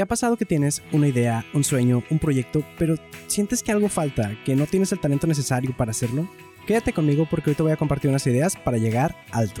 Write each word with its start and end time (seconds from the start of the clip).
¿Te 0.00 0.04
ha 0.04 0.06
pasado 0.06 0.38
que 0.38 0.46
tienes 0.46 0.82
una 0.92 1.08
idea, 1.08 1.44
un 1.52 1.62
sueño, 1.62 2.02
un 2.08 2.18
proyecto, 2.18 2.64
pero 2.78 2.94
sientes 3.26 3.62
que 3.62 3.70
algo 3.70 3.90
falta, 3.90 4.34
que 4.46 4.56
no 4.56 4.64
tienes 4.66 4.92
el 4.92 4.98
talento 4.98 5.26
necesario 5.26 5.76
para 5.76 5.90
hacerlo? 5.90 6.26
Quédate 6.66 6.94
conmigo 6.94 7.26
porque 7.30 7.50
hoy 7.50 7.54
te 7.54 7.62
voy 7.62 7.72
a 7.72 7.76
compartir 7.76 8.08
unas 8.08 8.26
ideas 8.26 8.56
para 8.56 8.78
llegar 8.78 9.14
alto. 9.30 9.60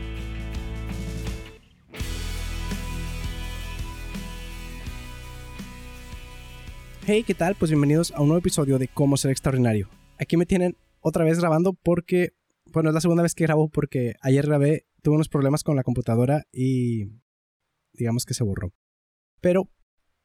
Hey, 7.13 7.25
¿qué 7.27 7.33
tal? 7.33 7.55
Pues 7.55 7.69
bienvenidos 7.69 8.13
a 8.13 8.21
un 8.21 8.29
nuevo 8.29 8.39
episodio 8.39 8.79
de 8.79 8.87
Cómo 8.87 9.17
ser 9.17 9.31
extraordinario. 9.31 9.89
Aquí 10.17 10.37
me 10.37 10.45
tienen 10.45 10.77
otra 11.01 11.25
vez 11.25 11.41
grabando 11.41 11.73
porque, 11.73 12.29
bueno, 12.67 12.89
es 12.89 12.93
la 12.93 13.01
segunda 13.01 13.21
vez 13.21 13.35
que 13.35 13.43
grabo 13.43 13.67
porque 13.67 14.15
ayer 14.21 14.45
grabé, 14.45 14.85
tuve 15.01 15.15
unos 15.15 15.27
problemas 15.27 15.65
con 15.65 15.75
la 15.75 15.83
computadora 15.83 16.45
y 16.53 17.07
digamos 17.91 18.23
que 18.23 18.33
se 18.33 18.45
borró. 18.45 18.71
Pero, 19.41 19.69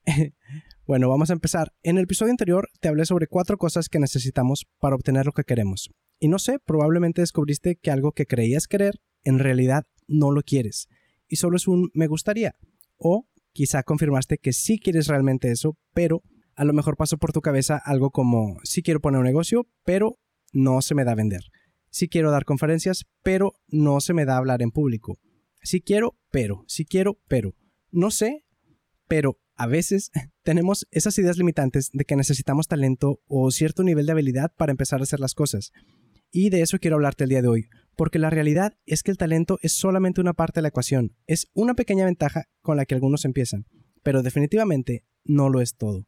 bueno, 0.86 1.08
vamos 1.08 1.30
a 1.30 1.32
empezar. 1.32 1.72
En 1.82 1.98
el 1.98 2.04
episodio 2.04 2.30
anterior 2.30 2.68
te 2.78 2.86
hablé 2.86 3.04
sobre 3.04 3.26
cuatro 3.26 3.58
cosas 3.58 3.88
que 3.88 3.98
necesitamos 3.98 4.64
para 4.78 4.94
obtener 4.94 5.26
lo 5.26 5.32
que 5.32 5.42
queremos. 5.42 5.90
Y 6.20 6.28
no 6.28 6.38
sé, 6.38 6.60
probablemente 6.64 7.20
descubriste 7.20 7.74
que 7.74 7.90
algo 7.90 8.12
que 8.12 8.26
creías 8.26 8.68
querer, 8.68 9.00
en 9.24 9.40
realidad 9.40 9.88
no 10.06 10.30
lo 10.30 10.42
quieres. 10.42 10.86
Y 11.26 11.34
solo 11.34 11.56
es 11.56 11.66
un 11.66 11.90
me 11.94 12.06
gustaría. 12.06 12.54
O 12.96 13.26
quizá 13.50 13.82
confirmaste 13.82 14.38
que 14.38 14.52
sí 14.52 14.78
quieres 14.78 15.08
realmente 15.08 15.50
eso, 15.50 15.76
pero 15.92 16.22
a 16.56 16.64
lo 16.64 16.72
mejor 16.72 16.96
pasó 16.96 17.18
por 17.18 17.32
tu 17.32 17.42
cabeza 17.42 17.80
algo 17.84 18.10
como, 18.10 18.58
sí 18.64 18.82
quiero 18.82 19.00
poner 19.00 19.20
un 19.20 19.26
negocio, 19.26 19.66
pero 19.84 20.18
no 20.52 20.80
se 20.82 20.94
me 20.94 21.04
da 21.04 21.14
vender. 21.14 21.42
Sí 21.90 22.08
quiero 22.08 22.30
dar 22.30 22.44
conferencias, 22.44 23.04
pero 23.22 23.52
no 23.68 24.00
se 24.00 24.14
me 24.14 24.24
da 24.24 24.38
hablar 24.38 24.62
en 24.62 24.70
público. 24.70 25.18
Sí 25.62 25.80
quiero, 25.80 26.18
pero, 26.30 26.64
sí 26.66 26.84
quiero, 26.84 27.18
pero. 27.28 27.54
No 27.90 28.10
sé, 28.10 28.44
pero 29.06 29.38
a 29.54 29.66
veces 29.66 30.10
tenemos 30.42 30.86
esas 30.90 31.18
ideas 31.18 31.36
limitantes 31.36 31.90
de 31.92 32.04
que 32.04 32.16
necesitamos 32.16 32.68
talento 32.68 33.20
o 33.26 33.50
cierto 33.50 33.82
nivel 33.82 34.06
de 34.06 34.12
habilidad 34.12 34.52
para 34.56 34.72
empezar 34.72 35.00
a 35.00 35.04
hacer 35.04 35.20
las 35.20 35.34
cosas. 35.34 35.72
Y 36.30 36.50
de 36.50 36.62
eso 36.62 36.78
quiero 36.78 36.96
hablarte 36.96 37.24
el 37.24 37.30
día 37.30 37.42
de 37.42 37.48
hoy, 37.48 37.68
porque 37.96 38.18
la 38.18 38.30
realidad 38.30 38.76
es 38.84 39.02
que 39.02 39.10
el 39.10 39.18
talento 39.18 39.58
es 39.62 39.72
solamente 39.72 40.20
una 40.20 40.32
parte 40.32 40.58
de 40.58 40.62
la 40.62 40.68
ecuación, 40.68 41.16
es 41.26 41.48
una 41.54 41.74
pequeña 41.74 42.04
ventaja 42.04 42.44
con 42.60 42.76
la 42.76 42.84
que 42.84 42.94
algunos 42.94 43.24
empiezan, 43.24 43.66
pero 44.02 44.22
definitivamente 44.22 45.04
no 45.24 45.48
lo 45.48 45.60
es 45.60 45.76
todo. 45.76 46.06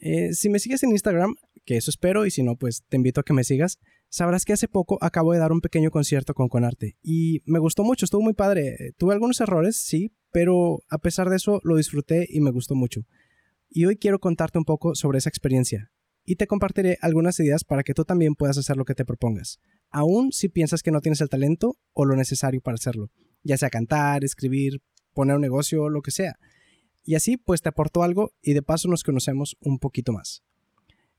Eh, 0.00 0.34
si 0.34 0.48
me 0.48 0.58
sigues 0.58 0.82
en 0.82 0.90
Instagram, 0.90 1.34
que 1.64 1.76
eso 1.76 1.90
espero, 1.90 2.26
y 2.26 2.30
si 2.30 2.42
no, 2.42 2.56
pues 2.56 2.84
te 2.88 2.96
invito 2.96 3.20
a 3.20 3.24
que 3.24 3.32
me 3.32 3.44
sigas, 3.44 3.78
sabrás 4.08 4.44
que 4.44 4.52
hace 4.52 4.68
poco 4.68 4.98
acabo 5.00 5.32
de 5.32 5.38
dar 5.38 5.52
un 5.52 5.60
pequeño 5.60 5.90
concierto 5.90 6.34
con 6.34 6.48
Conarte 6.48 6.96
y 7.02 7.42
me 7.44 7.58
gustó 7.58 7.82
mucho, 7.82 8.04
estuvo 8.04 8.22
muy 8.22 8.34
padre. 8.34 8.92
Tuve 8.98 9.14
algunos 9.14 9.40
errores, 9.40 9.76
sí, 9.76 10.12
pero 10.32 10.78
a 10.88 10.98
pesar 10.98 11.28
de 11.28 11.36
eso 11.36 11.60
lo 11.64 11.76
disfruté 11.76 12.26
y 12.30 12.40
me 12.40 12.50
gustó 12.50 12.74
mucho. 12.74 13.02
Y 13.68 13.84
hoy 13.86 13.96
quiero 13.96 14.20
contarte 14.20 14.58
un 14.58 14.64
poco 14.64 14.94
sobre 14.94 15.18
esa 15.18 15.28
experiencia 15.28 15.90
y 16.24 16.36
te 16.36 16.46
compartiré 16.46 16.98
algunas 17.00 17.38
ideas 17.40 17.64
para 17.64 17.82
que 17.82 17.94
tú 17.94 18.04
también 18.04 18.34
puedas 18.34 18.58
hacer 18.58 18.76
lo 18.76 18.84
que 18.84 18.94
te 18.94 19.04
propongas, 19.04 19.60
aun 19.90 20.32
si 20.32 20.48
piensas 20.48 20.82
que 20.82 20.90
no 20.90 21.00
tienes 21.00 21.20
el 21.20 21.28
talento 21.28 21.76
o 21.92 22.04
lo 22.04 22.16
necesario 22.16 22.60
para 22.60 22.74
hacerlo, 22.74 23.10
ya 23.42 23.56
sea 23.56 23.70
cantar, 23.70 24.24
escribir, 24.24 24.82
poner 25.14 25.36
un 25.36 25.42
negocio, 25.42 25.88
lo 25.88 26.02
que 26.02 26.10
sea. 26.10 26.36
Y 27.06 27.14
así 27.14 27.36
pues 27.36 27.62
te 27.62 27.68
aporto 27.68 28.02
algo 28.02 28.32
y 28.42 28.52
de 28.52 28.62
paso 28.62 28.88
nos 28.88 29.04
conocemos 29.04 29.56
un 29.60 29.78
poquito 29.78 30.12
más. 30.12 30.42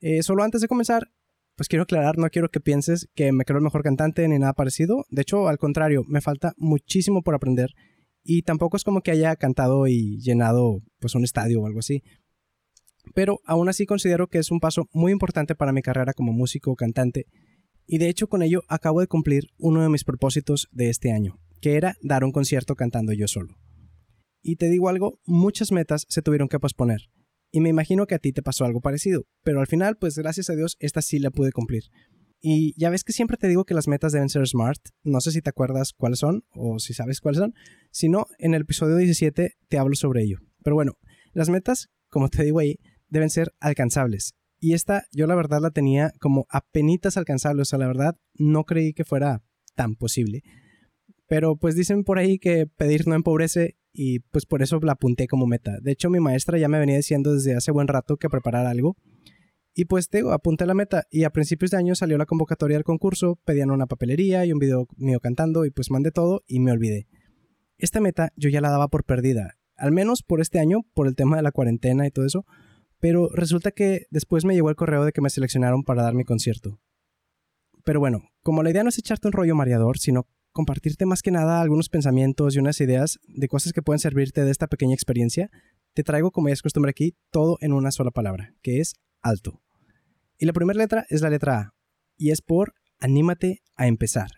Eh, 0.02 0.22
solo 0.22 0.44
antes 0.44 0.62
de 0.62 0.68
comenzar, 0.68 1.08
pues 1.56 1.70
quiero 1.70 1.84
aclarar, 1.84 2.18
no 2.18 2.30
quiero 2.30 2.50
que 2.50 2.60
pienses 2.60 3.10
que 3.16 3.32
me 3.32 3.46
creo 3.46 3.58
el 3.58 3.64
mejor 3.64 3.84
cantante 3.84 4.28
ni 4.28 4.38
nada 4.38 4.54
parecido. 4.54 5.06
De 5.10 5.22
hecho, 5.22 5.48
al 5.48 5.58
contrario, 5.58 6.04
me 6.06 6.22
falta 6.22 6.54
muchísimo 6.58 7.24
por 7.24 7.34
aprender 7.34 7.72
y 8.22 8.42
tampoco 8.42 8.76
es 8.76 8.84
como 8.84 9.02
que 9.02 9.12
haya 9.12 9.36
cantado 9.38 9.88
y 9.88 10.20
llenado 10.20 10.82
pues 11.00 11.16
un 11.16 11.24
estadio 11.24 11.62
o 11.62 11.66
algo 11.66 11.80
así. 11.80 12.04
Pero 13.16 13.40
aún 13.46 13.70
así 13.70 13.86
considero 13.86 14.28
que 14.28 14.40
es 14.40 14.52
un 14.52 14.60
paso 14.60 14.90
muy 14.92 15.14
importante 15.14 15.56
para 15.56 15.72
mi 15.72 15.82
carrera 15.82 16.14
como 16.14 16.34
músico 16.34 16.72
o 16.72 16.76
cantante 16.76 17.26
y 17.88 17.98
de 17.98 18.10
hecho 18.10 18.28
con 18.28 18.44
ello 18.44 18.64
acabo 18.68 19.00
de 19.00 19.08
cumplir 19.08 19.46
uno 19.58 19.82
de 19.82 19.90
mis 19.90 20.04
propósitos 20.04 20.68
de 20.72 20.90
este 20.90 21.14
año, 21.14 21.40
que 21.62 21.78
era 21.78 21.96
dar 22.02 22.26
un 22.26 22.34
concierto 22.34 22.76
cantando 22.76 23.14
yo 23.14 23.30
solo. 23.30 23.56
Y 24.42 24.56
te 24.56 24.70
digo 24.70 24.90
algo, 24.90 25.20
muchas 25.26 25.72
metas 25.72 26.06
se 26.10 26.22
tuvieron 26.22 26.48
que 26.48 26.60
posponer. 26.60 27.10
Y 27.52 27.62
me 27.62 27.70
imagino 27.70 28.06
que 28.08 28.16
a 28.16 28.20
ti 28.20 28.34
te 28.34 28.42
pasó 28.44 28.66
algo 28.66 28.82
parecido, 28.82 29.26
pero 29.44 29.60
al 29.60 29.68
final, 29.68 29.98
pues 29.98 30.18
gracias 30.18 30.50
a 30.50 30.56
Dios, 30.56 30.76
esta 30.80 31.02
sí 31.02 31.20
la 31.20 31.32
pude 31.32 31.52
cumplir. 31.52 31.84
Y 32.40 32.80
ya 32.80 32.90
ves 32.90 33.04
que 33.04 33.14
siempre 33.14 33.38
te 33.38 33.48
digo 33.48 33.66
que 33.66 33.74
las 33.74 33.88
metas 33.88 34.12
deben 34.12 34.30
ser 34.30 34.48
smart. 34.48 34.80
No 35.04 35.22
sé 35.22 35.32
si 35.32 35.42
te 35.42 35.50
acuerdas 35.50 35.94
cuáles 35.94 36.20
son 36.20 36.44
o 36.54 36.80
si 36.80 36.94
sabes 36.94 37.20
cuáles 37.20 37.40
son. 37.40 37.54
Si 37.92 38.10
no, 38.10 38.28
en 38.38 38.54
el 38.54 38.62
episodio 38.62 38.96
17 38.96 39.54
te 39.68 39.78
hablo 39.78 39.96
sobre 39.96 40.24
ello. 40.24 40.38
Pero 40.64 40.76
bueno, 40.76 40.94
las 41.34 41.50
metas, 41.50 41.90
como 42.10 42.30
te 42.30 42.44
digo 42.44 42.60
ahí, 42.60 42.80
deben 43.10 43.30
ser 43.30 43.54
alcanzables. 43.60 44.36
Y 44.60 44.74
esta 44.74 45.06
yo 45.12 45.28
la 45.28 45.36
verdad 45.36 45.62
la 45.62 45.72
tenía 45.72 46.12
como 46.20 46.46
apenitas 46.50 47.18
alcanzable. 47.18 47.64
O 47.64 47.66
sea, 47.66 47.80
la 47.80 47.88
verdad 47.88 48.16
no 48.36 48.66
creí 48.66 48.94
que 48.94 49.04
fuera 49.04 49.44
tan 49.76 49.96
posible. 49.96 50.44
Pero 51.28 51.58
pues 51.58 51.76
dicen 51.76 52.04
por 52.04 52.20
ahí 52.20 52.40
que 52.40 52.68
pedir 52.68 53.08
no 53.08 53.16
empobrece 53.16 53.76
y 53.94 54.20
pues 54.20 54.46
por 54.46 54.62
eso 54.62 54.80
la 54.82 54.94
apunté 54.94 55.28
como 55.28 55.48
meta. 55.48 55.80
De 55.82 55.92
hecho, 55.92 56.10
mi 56.10 56.20
maestra 56.20 56.58
ya 56.58 56.70
me 56.70 56.80
venía 56.80 56.96
diciendo 56.96 57.34
desde 57.34 57.56
hace 57.56 57.72
buen 57.72 57.88
rato 57.88 58.18
que 58.18 58.30
preparara 58.30 58.70
algo. 58.70 58.96
Y 59.74 59.86
pues 59.86 60.10
apunté 60.32 60.66
la 60.66 60.74
meta 60.74 61.04
y 61.12 61.24
a 61.24 61.30
principios 61.30 61.72
de 61.72 61.78
año 61.78 61.94
salió 61.94 62.18
la 62.18 62.26
convocatoria 62.26 62.78
del 62.78 62.84
concurso, 62.84 63.40
pedían 63.46 63.70
una 63.70 63.86
papelería 63.86 64.44
y 64.46 64.52
un 64.52 64.58
video 64.58 64.88
mío 64.96 65.20
cantando 65.20 65.66
y 65.66 65.70
pues 65.70 65.92
mandé 65.92 66.12
todo 66.12 66.44
y 66.48 66.60
me 66.60 66.72
olvidé. 66.72 67.08
Esta 67.78 68.00
meta 68.00 68.32
yo 68.36 68.50
ya 68.50 68.60
la 68.60 68.72
daba 68.72 68.88
por 68.88 69.04
perdida, 69.04 69.54
al 69.76 69.92
menos 69.92 70.24
por 70.24 70.42
este 70.42 70.58
año, 70.58 70.80
por 70.96 71.06
el 71.06 71.16
tema 71.16 71.36
de 71.36 71.44
la 71.44 71.52
cuarentena 71.52 72.08
y 72.08 72.12
todo 72.12 72.26
eso, 72.26 72.44
pero 73.00 73.30
resulta 73.30 73.72
que 73.72 74.08
después 74.10 74.46
me 74.46 74.56
llegó 74.56 74.72
el 74.72 74.76
correo 74.76 75.06
de 75.06 75.12
que 75.12 75.22
me 75.22 75.30
seleccionaron 75.30 75.84
para 75.84 76.02
dar 76.02 76.16
mi 76.16 76.24
concierto. 76.24 76.80
Pero 77.84 78.00
bueno, 78.00 78.24
como 78.42 78.64
la 78.64 78.72
idea 78.72 78.82
no 78.82 78.90
es 78.90 78.98
echarte 78.98 79.28
un 79.28 79.34
rollo 79.34 79.54
mareador, 79.54 80.00
sino 80.00 80.28
compartirte 80.58 81.06
más 81.06 81.22
que 81.22 81.30
nada 81.30 81.62
algunos 81.62 81.88
pensamientos 81.88 82.56
y 82.56 82.60
unas 82.60 82.82
ideas 82.82 83.20
de 83.28 83.48
cosas 83.48 83.74
que 83.74 83.84
pueden 83.84 84.00
servirte 84.00 84.44
de 84.44 84.50
esta 84.50 84.66
pequeña 84.66 84.96
experiencia, 84.96 85.52
te 85.94 86.04
traigo, 86.04 86.32
como 86.32 86.48
ya 86.48 86.54
es 86.54 86.64
costumbre 86.64 86.90
aquí, 86.90 87.16
todo 87.30 87.60
en 87.62 87.74
una 87.74 87.92
sola 87.92 88.10
palabra, 88.10 88.56
que 88.64 88.80
es 88.80 88.96
alto. 89.22 89.62
Y 90.40 90.48
la 90.48 90.54
primera 90.54 90.80
letra 90.80 91.06
es 91.10 91.22
la 91.22 91.30
letra 91.30 91.60
A, 91.60 91.74
y 92.18 92.32
es 92.32 92.42
por 92.42 92.74
anímate 93.00 93.62
a 93.76 93.86
empezar. 93.86 94.32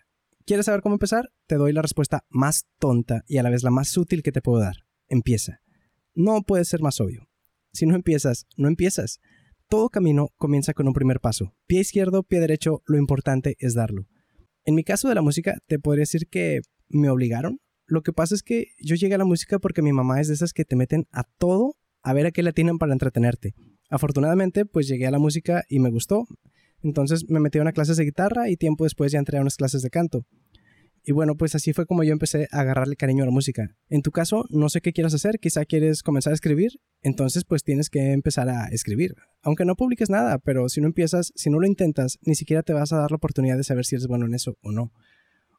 ¿Quieres 0.44 0.66
saber 0.66 0.82
cómo 0.82 0.96
empezar? 0.96 1.30
Te 1.46 1.54
doy 1.54 1.72
la 1.72 1.80
respuesta 1.80 2.26
más 2.28 2.66
tonta 2.78 3.24
y 3.26 3.38
a 3.38 3.42
la 3.42 3.48
vez 3.48 3.62
la 3.62 3.70
más 3.70 3.96
útil 3.96 4.22
que 4.22 4.30
te 4.30 4.42
puedo 4.42 4.60
dar. 4.60 4.76
Empieza. 5.08 5.60
No 6.14 6.42
puede 6.42 6.66
ser 6.66 6.82
más 6.82 7.00
obvio. 7.00 7.30
Si 7.72 7.86
no 7.86 7.94
empiezas, 7.94 8.46
no 8.58 8.68
empiezas. 8.68 9.20
Todo 9.70 9.88
camino 9.88 10.28
comienza 10.36 10.74
con 10.74 10.86
un 10.86 10.92
primer 10.92 11.20
paso. 11.20 11.54
Pie 11.66 11.80
izquierdo, 11.80 12.24
pie 12.24 12.40
derecho, 12.40 12.82
lo 12.84 12.98
importante 12.98 13.56
es 13.58 13.72
darlo. 13.72 14.09
En 14.70 14.76
mi 14.76 14.84
caso 14.84 15.08
de 15.08 15.16
la 15.16 15.20
música, 15.20 15.58
te 15.66 15.80
podría 15.80 16.02
decir 16.02 16.28
que 16.28 16.60
me 16.88 17.10
obligaron. 17.10 17.58
Lo 17.88 18.02
que 18.02 18.12
pasa 18.12 18.36
es 18.36 18.44
que 18.44 18.68
yo 18.78 18.94
llegué 18.94 19.16
a 19.16 19.18
la 19.18 19.24
música 19.24 19.58
porque 19.58 19.82
mi 19.82 19.92
mamá 19.92 20.20
es 20.20 20.28
de 20.28 20.34
esas 20.34 20.52
que 20.52 20.64
te 20.64 20.76
meten 20.76 21.08
a 21.10 21.24
todo 21.24 21.74
a 22.04 22.12
ver 22.12 22.26
a 22.26 22.30
qué 22.30 22.44
le 22.44 22.52
tienen 22.52 22.78
para 22.78 22.92
entretenerte. 22.92 23.52
Afortunadamente, 23.88 24.66
pues 24.66 24.86
llegué 24.86 25.08
a 25.08 25.10
la 25.10 25.18
música 25.18 25.64
y 25.68 25.80
me 25.80 25.90
gustó. 25.90 26.28
Entonces 26.84 27.28
me 27.28 27.40
metí 27.40 27.58
a 27.58 27.62
unas 27.62 27.74
clases 27.74 27.96
de 27.96 28.04
guitarra 28.04 28.48
y 28.48 28.56
tiempo 28.56 28.84
después 28.84 29.10
ya 29.10 29.18
entré 29.18 29.38
a 29.38 29.40
unas 29.40 29.56
clases 29.56 29.82
de 29.82 29.90
canto. 29.90 30.24
Y 31.02 31.12
bueno, 31.12 31.34
pues 31.36 31.54
así 31.54 31.72
fue 31.72 31.86
como 31.86 32.04
yo 32.04 32.12
empecé 32.12 32.48
a 32.52 32.60
agarrarle 32.60 32.96
cariño 32.96 33.22
a 33.22 33.26
la 33.26 33.32
música. 33.32 33.74
En 33.88 34.02
tu 34.02 34.10
caso, 34.10 34.44
no 34.50 34.68
sé 34.68 34.80
qué 34.80 34.92
quieras 34.92 35.14
hacer, 35.14 35.38
quizá 35.38 35.64
quieres 35.64 36.02
comenzar 36.02 36.32
a 36.32 36.34
escribir, 36.34 36.80
entonces 37.00 37.44
pues 37.44 37.62
tienes 37.62 37.88
que 37.88 38.12
empezar 38.12 38.48
a 38.50 38.68
escribir. 38.68 39.14
Aunque 39.42 39.64
no 39.64 39.76
publiques 39.76 40.10
nada, 40.10 40.38
pero 40.38 40.68
si 40.68 40.80
no 40.80 40.86
empiezas, 40.86 41.32
si 41.34 41.48
no 41.48 41.58
lo 41.58 41.66
intentas, 41.66 42.18
ni 42.22 42.34
siquiera 42.34 42.62
te 42.62 42.74
vas 42.74 42.92
a 42.92 42.98
dar 42.98 43.10
la 43.10 43.16
oportunidad 43.16 43.56
de 43.56 43.64
saber 43.64 43.86
si 43.86 43.94
eres 43.94 44.06
bueno 44.06 44.26
en 44.26 44.34
eso 44.34 44.58
o 44.62 44.72
no. 44.72 44.92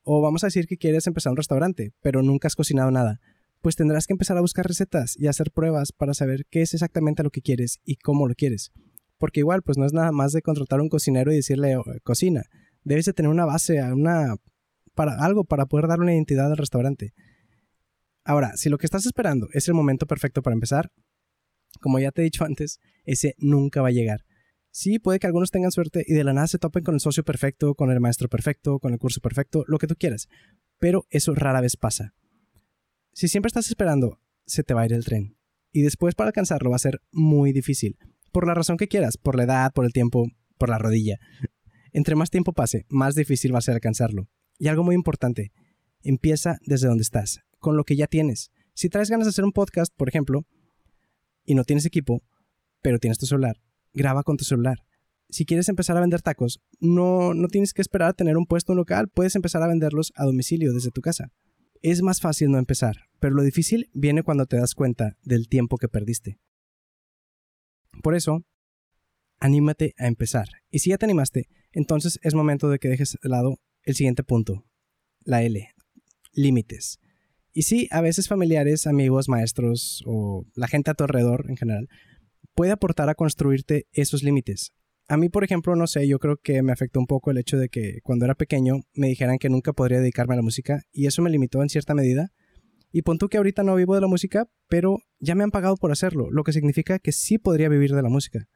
O 0.04 0.22
vamos 0.22 0.44
a 0.44 0.48
decir 0.48 0.68
que 0.68 0.78
quieres 0.78 1.08
empezar 1.08 1.32
un 1.32 1.38
restaurante, 1.38 1.94
pero 2.02 2.22
nunca 2.22 2.48
has 2.48 2.56
cocinado 2.56 2.92
nada. 2.92 3.20
Pues 3.62 3.76
tendrás 3.76 4.08
que 4.08 4.14
empezar 4.14 4.38
a 4.38 4.42
buscar 4.42 4.66
recetas 4.66 5.16
y 5.18 5.28
hacer 5.28 5.52
pruebas 5.52 5.92
para 5.92 6.14
saber 6.14 6.46
qué 6.50 6.62
es 6.62 6.74
exactamente 6.74 7.24
lo 7.24 7.30
que 7.30 7.42
quieres 7.42 7.80
y 7.84 7.96
cómo 7.98 8.28
lo 8.28 8.34
quieres. 8.34 8.72
Porque 9.20 9.42
igual, 9.42 9.62
pues 9.62 9.78
no 9.78 9.86
es 9.86 9.94
nada 9.94 10.12
más 10.12 10.34
de 10.34 10.42
contratar 10.42 10.80
a 10.80 10.84
un 10.84 10.90
cocinero 10.90 11.32
y 11.32 11.36
decirle 11.36 11.78
oh, 11.78 11.84
cocina. 12.04 12.44
Debes 12.84 13.06
de 13.06 13.14
tener 13.14 13.30
una 13.30 13.46
base, 13.46 13.80
una 13.94 14.36
para 14.96 15.24
algo 15.24 15.44
para 15.44 15.66
poder 15.66 15.88
dar 15.88 16.00
una 16.00 16.14
identidad 16.14 16.52
al 16.52 16.58
restaurante. 16.58 17.14
Ahora, 18.24 18.56
si 18.56 18.70
lo 18.70 18.78
que 18.78 18.86
estás 18.86 19.06
esperando 19.06 19.48
es 19.54 19.68
el 19.68 19.74
momento 19.74 20.06
perfecto 20.06 20.42
para 20.42 20.54
empezar, 20.54 20.92
como 21.80 22.00
ya 22.00 22.12
te 22.12 22.22
he 22.22 22.26
dicho 22.26 22.44
antes, 22.46 22.80
ese 23.06 23.36
nunca 23.38 23.82
va 23.82 23.88
a 23.88 23.92
llegar. 23.92 24.26
Sí, 24.70 25.00
puede 25.00 25.20
que 25.20 25.28
algunos 25.28 25.52
tengan 25.52 25.72
suerte 25.72 26.04
y 26.08 26.14
de 26.14 26.24
la 26.24 26.34
nada 26.34 26.48
se 26.48 26.58
topen 26.58 26.84
con 26.84 26.96
el 26.96 27.02
socio 27.02 27.24
perfecto, 27.24 27.76
con 27.76 27.92
el 27.92 28.00
maestro 28.00 28.30
perfecto, 28.30 28.80
con 28.80 28.94
el 28.94 29.00
curso 29.00 29.20
perfecto, 29.20 29.66
lo 29.68 29.78
que 29.78 29.88
tú 29.88 29.96
quieras. 29.96 30.28
Pero 30.80 31.08
eso 31.10 31.36
rara 31.36 31.62
vez 31.62 31.76
pasa. 31.76 32.14
Si 33.14 33.28
siempre 33.28 33.48
estás 33.48 33.68
esperando, 33.68 34.20
se 34.46 34.64
te 34.64 34.74
va 34.74 34.82
a 34.82 34.86
ir 34.86 34.94
el 34.94 35.04
tren. 35.04 35.38
Y 35.74 35.82
después 35.82 36.16
para 36.16 36.30
alcanzarlo 36.30 36.70
va 36.70 36.78
a 36.78 36.80
ser 36.80 37.02
muy 37.12 37.52
difícil. 37.52 37.98
Por 38.32 38.48
la 38.48 38.54
razón 38.54 38.78
que 38.78 38.88
quieras, 38.88 39.18
por 39.18 39.36
la 39.36 39.44
edad, 39.44 39.74
por 39.74 39.86
el 39.86 39.92
tiempo, 39.92 40.28
por 40.58 40.70
la 40.70 40.78
rodilla. 40.78 41.20
Entre 41.92 42.16
más 42.16 42.30
tiempo 42.30 42.54
pase, 42.54 42.86
más 42.88 43.16
difícil 43.16 43.54
va 43.54 43.60
a 43.60 43.64
ser 43.64 43.76
alcanzarlo. 43.76 44.30
Y 44.62 44.68
algo 44.68 44.84
muy 44.84 44.94
importante, 44.94 45.52
empieza 46.04 46.60
desde 46.68 46.88
donde 46.88 47.02
estás, 47.02 47.40
con 47.58 47.76
lo 47.76 47.84
que 47.84 47.96
ya 47.96 48.06
tienes. 48.06 48.52
Si 48.76 48.90
traes 48.90 49.10
ganas 49.10 49.26
de 49.26 49.30
hacer 49.30 49.44
un 49.44 49.54
podcast, 49.54 49.92
por 49.98 50.08
ejemplo, 50.08 50.46
y 51.44 51.56
no 51.56 51.64
tienes 51.64 51.88
equipo, 51.88 52.22
pero 52.84 53.00
tienes 53.00 53.18
tu 53.18 53.26
celular, 53.26 53.60
graba 53.92 54.22
con 54.22 54.38
tu 54.38 54.46
celular. 54.46 54.84
Si 55.30 55.46
quieres 55.46 55.68
empezar 55.68 55.98
a 55.98 56.02
vender 56.02 56.22
tacos, 56.22 56.62
no, 56.80 57.34
no 57.34 57.48
tienes 57.48 57.74
que 57.74 57.82
esperar 57.82 58.10
a 58.10 58.14
tener 58.14 58.38
un 58.38 58.46
puesto 58.46 58.76
local, 58.76 59.08
puedes 59.08 59.36
empezar 59.36 59.64
a 59.64 59.68
venderlos 59.68 60.14
a 60.16 60.26
domicilio 60.26 60.74
desde 60.74 60.92
tu 60.92 61.02
casa. 61.02 61.32
Es 61.82 62.04
más 62.04 62.22
fácil 62.22 62.52
no 62.52 62.60
empezar, 62.60 62.98
pero 63.20 63.34
lo 63.34 63.42
difícil 63.42 63.90
viene 63.96 64.22
cuando 64.22 64.46
te 64.46 64.58
das 64.58 64.76
cuenta 64.76 65.18
del 65.24 65.48
tiempo 65.48 65.78
que 65.78 65.88
perdiste. 65.88 66.38
Por 68.04 68.14
eso, 68.14 68.46
anímate 69.40 69.96
a 69.98 70.06
empezar. 70.06 70.50
Y 70.70 70.80
si 70.80 70.92
ya 70.92 71.00
te 71.00 71.06
animaste, 71.06 71.48
entonces 71.72 72.20
es 72.22 72.36
momento 72.36 72.70
de 72.70 72.78
que 72.78 72.90
dejes 72.90 73.18
de 73.24 73.30
lado 73.30 73.58
el 73.84 73.96
siguiente 73.96 74.24
punto, 74.24 74.66
la 75.24 75.44
L, 75.44 75.70
límites. 76.34 77.00
Y 77.54 77.64
sí, 77.64 77.88
a 77.92 78.02
veces 78.02 78.28
familiares, 78.28 78.88
amigos, 78.88 79.28
maestros 79.28 80.04
o 80.06 80.46
la 80.56 80.68
gente 80.68 80.92
a 80.92 80.94
tu 80.94 81.04
alrededor 81.04 81.46
en 81.50 81.58
general 81.58 81.90
puede 82.54 82.72
aportar 82.72 83.10
a 83.10 83.16
construirte 83.16 83.88
esos 83.92 84.24
límites. 84.24 84.72
A 85.08 85.18
mí, 85.18 85.28
por 85.30 85.44
ejemplo, 85.44 85.76
no 85.76 85.88
sé, 85.88 86.08
yo 86.08 86.20
creo 86.20 86.38
que 86.38 86.62
me 86.62 86.72
afectó 86.72 87.00
un 87.00 87.08
poco 87.08 87.32
el 87.32 87.38
hecho 87.38 87.58
de 87.58 87.68
que 87.68 88.00
cuando 88.04 88.26
era 88.26 88.36
pequeño 88.36 88.82
me 88.94 89.08
dijeran 89.08 89.40
que 89.40 89.50
nunca 89.50 89.74
podría 89.74 90.00
dedicarme 90.00 90.36
a 90.36 90.38
la 90.38 90.44
música 90.44 90.84
y 90.92 91.06
eso 91.06 91.22
me 91.22 91.30
limitó 91.30 91.62
en 91.62 91.70
cierta 91.70 91.94
medida. 91.94 92.32
Y 92.94 93.04
pon 93.04 93.18
que 93.18 93.38
ahorita 93.38 93.64
no 93.64 93.76
vivo 93.76 93.96
de 93.96 94.02
la 94.02 94.08
música, 94.08 94.50
pero 94.68 95.00
ya 95.20 95.36
me 95.36 95.44
han 95.44 95.52
pagado 95.52 95.78
por 95.78 95.92
hacerlo, 95.92 96.30
lo 96.30 96.44
que 96.44 96.54
significa 96.54 97.00
que 97.00 97.12
sí 97.14 97.38
podría 97.38 97.70
vivir 97.70 97.94
de 97.94 98.02
la 98.02 98.10
música. 98.10 98.48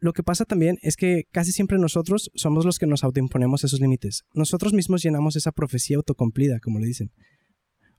Lo 0.00 0.12
que 0.12 0.22
pasa 0.22 0.44
también 0.44 0.78
es 0.82 0.96
que 0.96 1.24
casi 1.32 1.50
siempre 1.50 1.78
nosotros 1.78 2.30
somos 2.34 2.64
los 2.64 2.78
que 2.78 2.86
nos 2.86 3.02
autoimponemos 3.02 3.64
esos 3.64 3.80
límites. 3.80 4.22
Nosotros 4.32 4.72
mismos 4.72 5.02
llenamos 5.02 5.34
esa 5.34 5.50
profecía 5.50 5.96
autocumplida, 5.96 6.60
como 6.60 6.78
le 6.78 6.86
dicen. 6.86 7.10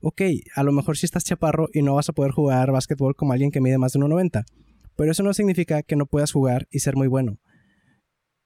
Ok, 0.00 0.22
a 0.54 0.62
lo 0.62 0.72
mejor 0.72 0.96
si 0.96 1.04
estás 1.04 1.24
chaparro 1.24 1.68
y 1.74 1.82
no 1.82 1.94
vas 1.94 2.08
a 2.08 2.14
poder 2.14 2.32
jugar 2.32 2.72
básquetbol 2.72 3.14
como 3.16 3.34
alguien 3.34 3.50
que 3.50 3.60
mide 3.60 3.76
más 3.76 3.92
de 3.92 4.00
1,90, 4.00 4.44
pero 4.96 5.12
eso 5.12 5.22
no 5.22 5.34
significa 5.34 5.82
que 5.82 5.96
no 5.96 6.06
puedas 6.06 6.32
jugar 6.32 6.66
y 6.70 6.78
ser 6.78 6.96
muy 6.96 7.06
bueno. 7.06 7.38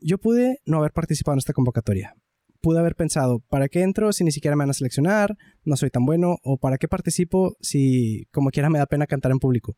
Yo 0.00 0.18
pude 0.18 0.58
no 0.66 0.78
haber 0.78 0.92
participado 0.92 1.34
en 1.34 1.38
esta 1.38 1.52
convocatoria. 1.52 2.14
Pude 2.60 2.80
haber 2.80 2.96
pensado, 2.96 3.38
¿para 3.48 3.68
qué 3.68 3.82
entro 3.82 4.12
si 4.12 4.24
ni 4.24 4.32
siquiera 4.32 4.56
me 4.56 4.62
van 4.62 4.70
a 4.70 4.74
seleccionar? 4.74 5.36
No 5.64 5.76
soy 5.76 5.90
tan 5.90 6.04
bueno. 6.04 6.38
¿O 6.42 6.58
para 6.58 6.76
qué 6.76 6.88
participo 6.88 7.56
si 7.60 8.24
como 8.32 8.50
quiera 8.50 8.68
me 8.68 8.78
da 8.78 8.86
pena 8.86 9.06
cantar 9.06 9.32
en 9.32 9.38
público? 9.38 9.76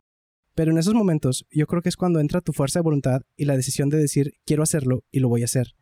Pero 0.57 0.73
en 0.73 0.79
esos 0.79 0.95
momentos 0.95 1.47
yo 1.51 1.67
creo 1.67 1.83
que 1.83 1.91
es 1.91 1.97
cuando 1.97 2.19
entra 2.19 2.41
tu 2.41 2.55
fuerza 2.55 2.79
de 2.79 2.85
voluntad 2.85 3.21
y 3.37 3.45
la 3.45 3.57
decisión 3.57 3.91
de 3.91 3.99
decir, 3.99 4.33
quiero 4.47 4.63
hacerlo 4.63 5.05
y 5.11 5.21
lo 5.21 5.29
voy 5.29 5.43
a 5.43 5.45
hacer. 5.45 5.75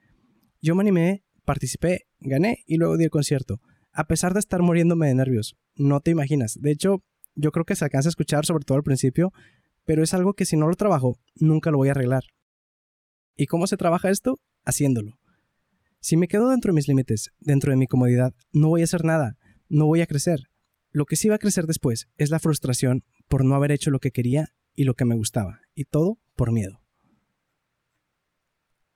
Yo 0.61 0.75
me 0.75 0.81
animé, 0.81 1.25
participé, 1.45 2.07
gané 2.19 2.65
y 2.67 2.77
luego 2.77 2.97
di 2.97 3.05
el 3.05 3.11
concierto. 3.11 3.61
A 3.93 4.09
pesar 4.09 4.35
de 4.35 4.41
estar 4.41 4.63
muriéndome 4.63 5.07
de 5.07 5.15
nervios. 5.15 5.55
No 5.77 6.01
te 6.01 6.11
imaginas. 6.11 6.59
De 6.61 6.73
hecho, 6.73 7.05
yo 7.37 7.53
creo 7.53 7.65
que 7.65 7.77
se 7.77 7.85
alcanza 7.85 8.09
a 8.09 8.11
escuchar, 8.11 8.47
sobre 8.47 8.65
todo 8.65 8.77
al 8.77 8.83
principio, 8.83 9.33
pero 9.85 10.03
es 10.03 10.13
algo 10.13 10.35
que 10.35 10.45
si 10.45 10.57
no 10.57 10.67
lo 10.67 10.75
trabajo, 10.75 11.21
nunca 11.37 11.71
lo 11.71 11.79
voy 11.79 11.89
a 11.89 11.93
arreglar. 11.93 12.25
¿Y 13.37 13.47
cómo 13.47 13.69
se 13.69 13.77
trabaja 13.77 14.11
esto? 14.11 14.41
Haciéndolo. 14.65 15.21
Si 16.01 16.17
me 16.17 16.27
quedo 16.27 16.51
dentro 16.51 16.73
de 16.73 16.77
mis 16.77 16.89
límites, 16.89 17.31
dentro 17.39 17.71
de 17.71 17.77
mi 17.77 17.87
comodidad, 17.87 18.35
no 18.53 18.71
voy 18.71 18.81
a 18.81 18.85
hacer 18.85 19.05
nada, 19.05 19.37
no 19.69 19.87
voy 19.87 20.01
a 20.01 20.07
crecer. 20.07 20.49
Lo 20.91 21.07
que 21.07 21.15
sí 21.15 21.29
va 21.29 21.37
a 21.37 21.39
crecer 21.39 21.67
después 21.67 22.09
es 22.17 22.31
la 22.31 22.41
frustración 22.41 23.05
por 23.29 23.45
no 23.45 23.55
haber 23.55 23.71
hecho 23.71 23.93
lo 23.93 24.01
que 24.01 24.11
quería 24.11 24.53
y 24.75 24.85
lo 24.85 24.95
que 24.95 25.05
me 25.05 25.15
gustaba, 25.15 25.61
y 25.75 25.85
todo 25.85 26.19
por 26.37 26.53
miedo. 26.53 26.81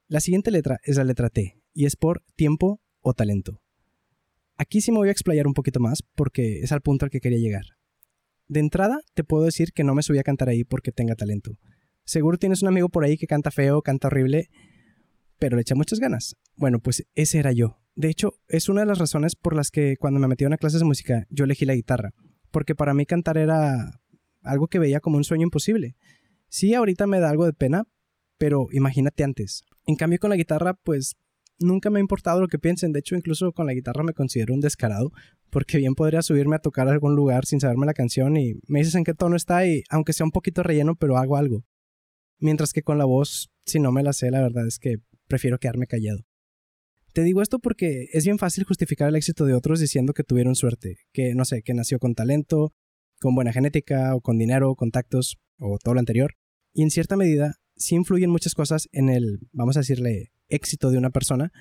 La 0.08 0.20
siguiente 0.20 0.50
letra 0.50 0.78
es 0.82 0.96
la 0.96 1.04
letra 1.04 1.28
T, 1.28 1.60
y 1.74 1.86
es 1.86 1.96
por 1.96 2.22
tiempo 2.34 2.80
o 3.00 3.14
talento. 3.14 3.60
Aquí 4.56 4.80
sí 4.80 4.90
me 4.90 4.98
voy 4.98 5.08
a 5.08 5.12
explayar 5.12 5.46
un 5.46 5.54
poquito 5.54 5.80
más 5.80 6.02
porque 6.14 6.60
es 6.60 6.72
al 6.72 6.80
punto 6.80 7.04
al 7.04 7.10
que 7.10 7.20
quería 7.20 7.38
llegar. 7.38 7.64
De 8.48 8.60
entrada, 8.60 9.00
te 9.14 9.22
puedo 9.22 9.44
decir 9.44 9.72
que 9.72 9.84
no 9.84 9.94
me 9.94 10.02
subí 10.02 10.18
a 10.18 10.24
cantar 10.24 10.48
ahí 10.48 10.64
porque 10.64 10.90
tenga 10.90 11.14
talento. 11.14 11.58
Seguro 12.04 12.38
tienes 12.38 12.62
un 12.62 12.68
amigo 12.68 12.88
por 12.88 13.04
ahí 13.04 13.16
que 13.16 13.26
canta 13.26 13.50
feo, 13.50 13.82
canta 13.82 14.08
horrible, 14.08 14.48
pero 15.38 15.56
le 15.56 15.62
echa 15.62 15.74
muchas 15.74 16.00
ganas. 16.00 16.36
Bueno, 16.56 16.80
pues 16.80 17.06
ese 17.14 17.38
era 17.38 17.52
yo. 17.52 17.78
De 17.94 18.08
hecho, 18.08 18.32
es 18.48 18.68
una 18.68 18.80
de 18.80 18.86
las 18.86 18.98
razones 18.98 19.36
por 19.36 19.54
las 19.54 19.70
que 19.70 19.96
cuando 19.96 20.18
me 20.18 20.26
metí 20.26 20.44
a 20.44 20.46
una 20.48 20.56
clase 20.56 20.78
de 20.78 20.84
música, 20.84 21.26
yo 21.30 21.44
elegí 21.44 21.64
la 21.66 21.74
guitarra. 21.74 22.14
Porque 22.50 22.74
para 22.74 22.94
mí 22.94 23.04
cantar 23.04 23.36
era 23.36 24.00
algo 24.48 24.68
que 24.68 24.78
veía 24.78 25.00
como 25.00 25.16
un 25.16 25.24
sueño 25.24 25.44
imposible. 25.44 25.96
Sí, 26.48 26.74
ahorita 26.74 27.06
me 27.06 27.20
da 27.20 27.30
algo 27.30 27.46
de 27.46 27.52
pena, 27.52 27.84
pero 28.38 28.68
imagínate 28.72 29.24
antes. 29.24 29.64
En 29.86 29.96
cambio, 29.96 30.18
con 30.18 30.30
la 30.30 30.36
guitarra, 30.36 30.74
pues 30.74 31.16
nunca 31.58 31.90
me 31.90 31.98
ha 31.98 32.00
importado 32.00 32.40
lo 32.40 32.48
que 32.48 32.58
piensen. 32.58 32.92
De 32.92 33.00
hecho, 33.00 33.16
incluso 33.16 33.52
con 33.52 33.66
la 33.66 33.74
guitarra 33.74 34.02
me 34.02 34.14
considero 34.14 34.54
un 34.54 34.60
descarado, 34.60 35.12
porque 35.50 35.78
bien 35.78 35.94
podría 35.94 36.22
subirme 36.22 36.56
a 36.56 36.60
tocar 36.60 36.88
a 36.88 36.92
algún 36.92 37.14
lugar 37.14 37.46
sin 37.46 37.60
saberme 37.60 37.86
la 37.86 37.94
canción 37.94 38.36
y 38.36 38.54
me 38.66 38.80
dices 38.80 38.94
en 38.94 39.04
qué 39.04 39.14
tono 39.14 39.36
está 39.36 39.66
y 39.66 39.82
aunque 39.90 40.12
sea 40.12 40.24
un 40.24 40.32
poquito 40.32 40.62
relleno, 40.62 40.96
pero 40.96 41.16
hago 41.16 41.36
algo. 41.36 41.64
Mientras 42.38 42.72
que 42.72 42.82
con 42.82 42.98
la 42.98 43.04
voz, 43.04 43.50
si 43.66 43.80
no 43.80 43.92
me 43.92 44.02
la 44.02 44.12
sé, 44.12 44.30
la 44.30 44.40
verdad 44.40 44.66
es 44.66 44.78
que 44.78 44.96
prefiero 45.26 45.58
quedarme 45.58 45.86
callado. 45.86 46.24
Te 47.12 47.22
digo 47.22 47.42
esto 47.42 47.58
porque 47.58 48.08
es 48.12 48.24
bien 48.24 48.38
fácil 48.38 48.64
justificar 48.64 49.08
el 49.08 49.16
éxito 49.16 49.44
de 49.44 49.54
otros 49.54 49.80
diciendo 49.80 50.12
que 50.12 50.22
tuvieron 50.22 50.54
suerte, 50.54 50.98
que 51.12 51.34
no 51.34 51.44
sé, 51.44 51.62
que 51.62 51.74
nació 51.74 51.98
con 51.98 52.14
talento, 52.14 52.72
con 53.20 53.34
buena 53.34 53.52
genética, 53.52 54.14
o 54.14 54.20
con 54.20 54.38
dinero, 54.38 54.74
contactos, 54.74 55.36
o 55.58 55.78
todo 55.82 55.94
lo 55.94 56.00
anterior. 56.00 56.34
Y 56.72 56.82
en 56.82 56.90
cierta 56.90 57.16
medida, 57.16 57.56
sí 57.76 57.94
influyen 57.94 58.30
muchas 58.30 58.54
cosas 58.54 58.88
en 58.92 59.08
el, 59.08 59.40
vamos 59.52 59.76
a 59.76 59.80
decirle, 59.80 60.32
éxito 60.48 60.90
de 60.90 60.98
una 60.98 61.10
persona, 61.10 61.52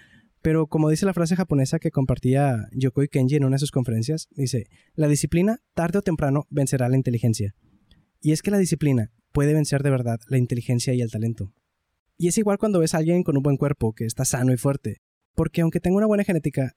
pero 0.41 0.67
como 0.67 0.89
dice 0.89 1.05
la 1.05 1.13
frase 1.13 1.35
japonesa 1.35 1.79
que 1.79 1.91
compartía 1.91 2.67
Yokoi 2.71 3.07
Kenji 3.07 3.35
en 3.35 3.45
una 3.45 3.55
de 3.55 3.59
sus 3.59 3.71
conferencias, 3.71 4.27
dice, 4.31 4.67
la 4.93 5.07
disciplina 5.07 5.59
tarde 5.73 5.99
o 5.99 6.01
temprano 6.01 6.45
vencerá 6.49 6.89
la 6.89 6.95
inteligencia. 6.95 7.55
Y 8.21 8.31
es 8.31 8.41
que 8.41 8.51
la 8.51 8.57
disciplina 8.57 9.11
puede 9.31 9.53
vencer 9.53 9.83
de 9.83 9.89
verdad 9.89 10.19
la 10.27 10.37
inteligencia 10.37 10.93
y 10.93 11.01
el 11.01 11.11
talento. 11.11 11.53
Y 12.17 12.27
es 12.27 12.37
igual 12.37 12.57
cuando 12.57 12.79
ves 12.79 12.93
a 12.93 12.97
alguien 12.97 13.23
con 13.23 13.37
un 13.37 13.43
buen 13.43 13.57
cuerpo, 13.57 13.93
que 13.93 14.05
está 14.05 14.25
sano 14.25 14.53
y 14.53 14.57
fuerte, 14.57 15.01
porque 15.35 15.61
aunque 15.61 15.79
tenga 15.79 15.97
una 15.97 16.07
buena 16.07 16.23
genética, 16.23 16.73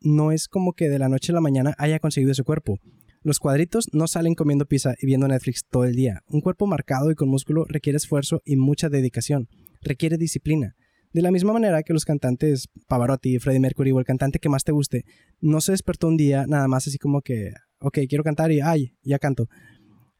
no 0.00 0.32
es 0.32 0.48
como 0.48 0.72
que 0.72 0.88
de 0.88 0.98
la 0.98 1.08
noche 1.08 1.32
a 1.32 1.34
la 1.34 1.40
mañana 1.40 1.74
haya 1.76 1.98
conseguido 1.98 2.32
ese 2.32 2.44
cuerpo. 2.44 2.78
Los 3.22 3.40
cuadritos 3.40 3.88
no 3.92 4.06
salen 4.06 4.34
comiendo 4.34 4.66
pizza 4.66 4.94
y 5.00 5.06
viendo 5.06 5.26
Netflix 5.26 5.64
todo 5.68 5.84
el 5.84 5.94
día. 5.94 6.22
Un 6.28 6.40
cuerpo 6.40 6.66
marcado 6.66 7.10
y 7.10 7.14
con 7.14 7.28
músculo 7.28 7.64
requiere 7.64 7.96
esfuerzo 7.96 8.42
y 8.44 8.56
mucha 8.56 8.88
dedicación. 8.88 9.48
Requiere 9.82 10.16
disciplina. 10.16 10.76
De 11.12 11.22
la 11.22 11.30
misma 11.30 11.52
manera 11.52 11.82
que 11.82 11.92
los 11.92 12.04
cantantes 12.04 12.68
Pavarotti, 12.86 13.38
Freddie 13.38 13.60
Mercury 13.60 13.92
o 13.92 13.98
el 13.98 14.04
cantante 14.04 14.38
que 14.38 14.48
más 14.48 14.62
te 14.62 14.72
guste, 14.72 15.04
no 15.40 15.60
se 15.60 15.72
despertó 15.72 16.06
un 16.06 16.16
día 16.16 16.46
nada 16.46 16.68
más 16.68 16.86
así 16.86 16.98
como 16.98 17.22
que, 17.22 17.52
ok, 17.80 18.00
quiero 18.08 18.22
cantar 18.22 18.52
y, 18.52 18.60
ay, 18.60 18.94
ya 19.02 19.18
canto. 19.18 19.48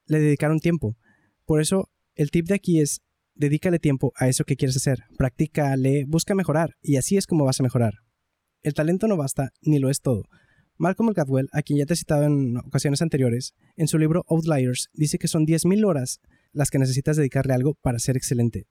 Le 0.06 0.18
dedicaron 0.18 0.58
tiempo. 0.58 0.96
Por 1.44 1.60
eso, 1.60 1.90
el 2.14 2.30
tip 2.30 2.46
de 2.46 2.54
aquí 2.54 2.80
es, 2.80 3.00
dedícale 3.34 3.78
tiempo 3.78 4.12
a 4.16 4.28
eso 4.28 4.44
que 4.44 4.56
quieres 4.56 4.76
hacer. 4.76 5.04
Practícale, 5.16 6.04
busca 6.06 6.34
mejorar 6.34 6.70
y 6.82 6.96
así 6.96 7.16
es 7.16 7.26
como 7.26 7.44
vas 7.44 7.60
a 7.60 7.62
mejorar. 7.62 7.94
El 8.62 8.74
talento 8.74 9.06
no 9.06 9.16
basta, 9.16 9.50
ni 9.62 9.78
lo 9.78 9.90
es 9.90 10.00
todo. 10.00 10.24
Malcolm 10.78 11.12
Gladwell, 11.12 11.48
a 11.52 11.62
quien 11.62 11.78
ya 11.78 11.86
te 11.86 11.94
he 11.94 11.96
citado 11.96 12.22
en 12.22 12.56
ocasiones 12.56 13.02
anteriores, 13.02 13.54
en 13.76 13.88
su 13.88 13.98
libro 13.98 14.24
Outliers 14.28 14.88
dice 14.92 15.18
que 15.18 15.26
son 15.26 15.44
10.000 15.44 15.84
horas 15.84 16.20
las 16.52 16.70
que 16.70 16.78
necesitas 16.78 17.16
dedicarle 17.16 17.52
algo 17.52 17.74
para 17.74 17.98
ser 17.98 18.16
excelente. 18.16 18.66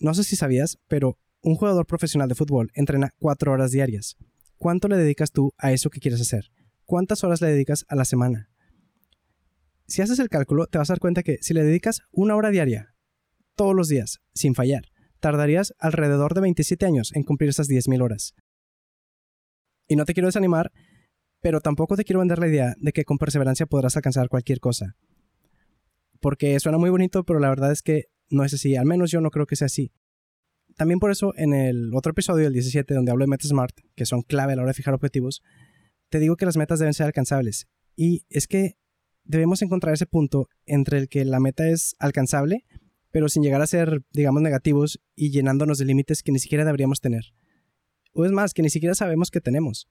No 0.00 0.14
sé 0.14 0.24
si 0.24 0.34
sabías, 0.34 0.78
pero 0.88 1.16
un 1.42 1.54
jugador 1.54 1.86
profesional 1.86 2.28
de 2.28 2.34
fútbol 2.34 2.72
entrena 2.74 3.10
4 3.20 3.52
horas 3.52 3.70
diarias. 3.70 4.16
¿Cuánto 4.56 4.88
le 4.88 4.96
dedicas 4.96 5.30
tú 5.30 5.52
a 5.56 5.72
eso 5.72 5.90
que 5.90 6.00
quieres 6.00 6.20
hacer? 6.20 6.50
¿Cuántas 6.84 7.22
horas 7.22 7.40
le 7.40 7.48
dedicas 7.48 7.84
a 7.88 7.94
la 7.94 8.04
semana? 8.04 8.50
Si 9.86 10.02
haces 10.02 10.18
el 10.18 10.28
cálculo, 10.28 10.66
te 10.66 10.78
vas 10.78 10.90
a 10.90 10.94
dar 10.94 11.00
cuenta 11.00 11.22
que 11.22 11.38
si 11.40 11.54
le 11.54 11.62
dedicas 11.62 12.00
una 12.10 12.34
hora 12.34 12.50
diaria, 12.50 12.94
todos 13.54 13.76
los 13.76 13.88
días, 13.88 14.18
sin 14.34 14.54
fallar, 14.54 14.86
tardarías 15.20 15.72
alrededor 15.78 16.34
de 16.34 16.40
27 16.40 16.84
años 16.84 17.12
en 17.14 17.22
cumplir 17.22 17.50
esas 17.50 17.68
10.000 17.68 18.02
horas. 18.02 18.34
Y 19.86 19.96
no 19.96 20.04
te 20.04 20.14
quiero 20.14 20.28
desanimar, 20.28 20.72
pero 21.44 21.60
tampoco 21.60 21.94
te 21.94 22.04
quiero 22.04 22.20
vender 22.20 22.38
la 22.38 22.48
idea 22.48 22.74
de 22.78 22.90
que 22.94 23.04
con 23.04 23.18
perseverancia 23.18 23.66
podrás 23.66 23.94
alcanzar 23.96 24.30
cualquier 24.30 24.60
cosa. 24.60 24.96
Porque 26.18 26.58
suena 26.58 26.78
muy 26.78 26.88
bonito, 26.88 27.24
pero 27.24 27.38
la 27.38 27.50
verdad 27.50 27.70
es 27.70 27.82
que 27.82 28.06
no 28.30 28.44
es 28.44 28.54
así. 28.54 28.76
Al 28.76 28.86
menos 28.86 29.10
yo 29.10 29.20
no 29.20 29.30
creo 29.30 29.44
que 29.44 29.54
sea 29.54 29.66
así. 29.66 29.92
También 30.74 31.00
por 31.00 31.10
eso, 31.10 31.34
en 31.36 31.52
el 31.52 31.94
otro 31.94 32.12
episodio, 32.12 32.46
el 32.46 32.54
17, 32.54 32.94
donde 32.94 33.12
hablo 33.12 33.24
de 33.24 33.28
metas 33.28 33.48
SMART, 33.48 33.78
que 33.94 34.06
son 34.06 34.22
clave 34.22 34.54
a 34.54 34.56
la 34.56 34.62
hora 34.62 34.70
de 34.70 34.74
fijar 34.74 34.94
objetivos, 34.94 35.42
te 36.08 36.18
digo 36.18 36.36
que 36.36 36.46
las 36.46 36.56
metas 36.56 36.78
deben 36.78 36.94
ser 36.94 37.04
alcanzables. 37.04 37.68
Y 37.94 38.24
es 38.30 38.46
que 38.46 38.78
debemos 39.24 39.60
encontrar 39.60 39.92
ese 39.92 40.06
punto 40.06 40.48
entre 40.64 40.96
el 40.96 41.10
que 41.10 41.26
la 41.26 41.40
meta 41.40 41.68
es 41.68 41.94
alcanzable, 41.98 42.64
pero 43.10 43.28
sin 43.28 43.42
llegar 43.42 43.60
a 43.60 43.66
ser, 43.66 44.02
digamos, 44.14 44.40
negativos 44.40 44.98
y 45.14 45.30
llenándonos 45.30 45.76
de 45.76 45.84
límites 45.84 46.22
que 46.22 46.32
ni 46.32 46.38
siquiera 46.38 46.64
deberíamos 46.64 47.02
tener. 47.02 47.34
O 48.14 48.24
es 48.24 48.32
más, 48.32 48.54
que 48.54 48.62
ni 48.62 48.70
siquiera 48.70 48.94
sabemos 48.94 49.30
que 49.30 49.42
tenemos. 49.42 49.90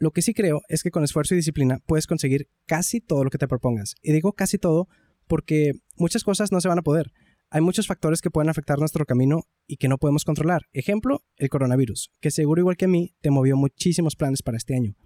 Lo 0.00 0.12
que 0.12 0.22
sí 0.22 0.32
creo 0.32 0.62
es 0.68 0.82
que 0.82 0.90
con 0.90 1.04
esfuerzo 1.04 1.34
y 1.34 1.36
disciplina 1.36 1.78
puedes 1.84 2.06
conseguir 2.06 2.48
casi 2.66 3.02
todo 3.02 3.22
lo 3.22 3.28
que 3.28 3.36
te 3.36 3.46
propongas. 3.46 3.96
Y 4.00 4.12
digo 4.12 4.32
casi 4.32 4.56
todo 4.56 4.88
porque 5.26 5.74
muchas 5.98 6.24
cosas 6.24 6.52
no 6.52 6.60
se 6.62 6.68
van 6.68 6.78
a 6.78 6.82
poder. 6.82 7.12
Hay 7.50 7.60
muchos 7.60 7.86
factores 7.86 8.22
que 8.22 8.30
pueden 8.30 8.48
afectar 8.48 8.78
nuestro 8.78 9.04
camino 9.04 9.42
y 9.66 9.76
que 9.76 9.88
no 9.88 9.98
podemos 9.98 10.24
controlar. 10.24 10.62
Ejemplo, 10.72 11.22
el 11.36 11.50
coronavirus, 11.50 12.10
que 12.18 12.30
seguro 12.30 12.62
igual 12.62 12.78
que 12.78 12.86
a 12.86 12.88
mí 12.88 13.14
te 13.20 13.30
movió 13.30 13.58
muchísimos 13.58 14.16
planes 14.16 14.42
para 14.42 14.56
este 14.56 14.74
año. 14.74 14.96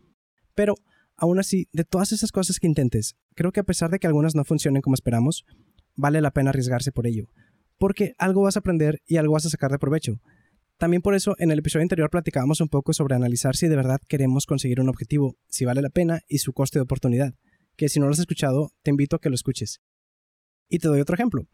Pero, 0.55 0.77
aún 1.17 1.41
así, 1.41 1.69
de 1.73 1.83
todas 1.83 2.13
esas 2.13 2.31
cosas 2.31 2.61
que 2.61 2.69
intentes, 2.69 3.17
creo 3.35 3.51
que 3.51 3.61
a 3.61 3.65
pesar 3.65 3.91
de 3.91 3.99
que 3.99 4.07
algunas 4.07 4.37
no 4.37 4.45
funcionen 4.45 4.81
como 4.81 4.95
esperamos, 4.95 5.45
vale 5.97 6.21
la 6.21 6.31
pena 6.31 6.51
arriesgarse 6.51 6.93
por 6.93 7.09
ello. 7.09 7.31
Porque 7.79 8.15
algo 8.17 8.43
vas 8.43 8.55
a 8.55 8.61
aprender 8.61 9.03
y 9.07 9.17
algo 9.17 9.33
vas 9.33 9.47
a 9.47 9.51
sacar 9.51 9.73
de 9.73 9.81
provecho. 9.81 10.21
También 10.79 11.03
por 11.03 11.15
eso 11.15 11.35
en 11.39 11.51
el 11.51 11.61
episodio 11.61 11.83
anterior 11.83 12.11
platicábamos 12.11 12.61
un 12.61 12.69
poco 12.69 12.93
sobre 12.93 13.15
analizar 13.15 13.55
si 13.57 13.69
de 13.69 13.77
verdad 13.77 14.01
queremos 14.09 14.47
conseguir 14.47 14.81
un 14.81 14.89
objetivo, 14.89 15.37
si 15.49 15.65
vale 15.65 15.83
la 15.83 15.91
pena 15.91 16.21
y 16.29 16.39
su 16.39 16.53
coste 16.53 16.79
de 16.79 16.83
oportunidad, 16.83 17.35
que 17.77 17.89
si 17.89 18.01
no 18.01 18.07
lo 18.07 18.13
has 18.13 18.19
escuchado, 18.19 18.73
te 18.83 18.91
invito 18.91 19.17
a 19.17 19.21
que 19.21 19.29
lo 19.29 19.35
escuches. 19.35 19.81
Y 20.69 20.79
te 20.79 20.89
doy 20.89 21.01
otro 21.01 21.15
ejemplo. 21.15 21.47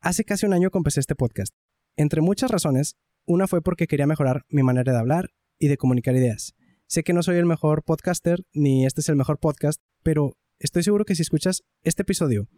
Hace 0.00 0.24
casi 0.24 0.46
un 0.46 0.52
año 0.52 0.70
empecé 0.72 1.00
este 1.00 1.14
podcast. 1.14 1.54
Entre 1.96 2.20
muchas 2.20 2.50
razones, 2.50 2.96
una 3.24 3.46
fue 3.46 3.62
porque 3.62 3.86
quería 3.86 4.06
mejorar 4.06 4.44
mi 4.48 4.62
manera 4.62 4.92
de 4.92 4.98
hablar 4.98 5.30
y 5.58 5.68
de 5.68 5.76
comunicar 5.76 6.14
ideas. 6.14 6.54
Sé 6.86 7.02
que 7.02 7.12
no 7.12 7.22
soy 7.22 7.36
el 7.36 7.46
mejor 7.46 7.82
podcaster, 7.82 8.44
ni 8.52 8.86
este 8.86 9.00
es 9.00 9.08
el 9.08 9.16
mejor 9.16 9.38
podcast, 9.38 9.80
pero 10.02 10.36
estoy 10.58 10.82
seguro 10.82 11.04
que 11.04 11.14
si 11.14 11.22
escuchas 11.22 11.62
este 11.82 12.02
episodio 12.02 12.48